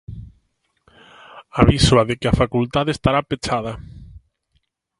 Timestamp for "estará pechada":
2.93-3.73